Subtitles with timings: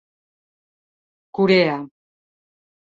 [1.35, 1.77] Corea.